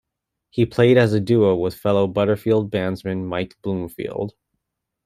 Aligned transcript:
He 0.49 0.65
played 0.65 0.97
as 0.97 1.13
a 1.13 1.19
duo 1.19 1.55
with 1.55 1.75
fellow 1.75 2.07
Butterfield 2.07 2.71
bandsman 2.71 3.23
Mike 3.27 3.55
Bloomfield. 3.61 4.33